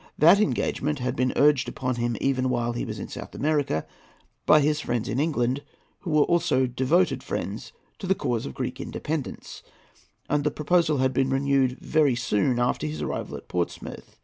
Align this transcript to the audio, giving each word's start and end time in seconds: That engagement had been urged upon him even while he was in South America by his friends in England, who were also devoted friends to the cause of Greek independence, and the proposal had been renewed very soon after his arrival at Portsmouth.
That 0.17 0.39
engagement 0.41 0.97
had 0.97 1.15
been 1.15 1.31
urged 1.35 1.69
upon 1.69 1.97
him 1.97 2.17
even 2.19 2.49
while 2.49 2.73
he 2.73 2.85
was 2.85 2.97
in 2.97 3.07
South 3.07 3.35
America 3.35 3.85
by 4.47 4.59
his 4.59 4.79
friends 4.79 5.07
in 5.07 5.19
England, 5.19 5.61
who 5.99 6.09
were 6.09 6.23
also 6.23 6.65
devoted 6.65 7.21
friends 7.21 7.71
to 7.99 8.07
the 8.07 8.15
cause 8.15 8.47
of 8.47 8.55
Greek 8.55 8.81
independence, 8.81 9.61
and 10.27 10.43
the 10.43 10.49
proposal 10.49 10.97
had 10.97 11.13
been 11.13 11.29
renewed 11.29 11.73
very 11.77 12.15
soon 12.15 12.57
after 12.57 12.87
his 12.87 13.03
arrival 13.03 13.37
at 13.37 13.47
Portsmouth. 13.47 14.15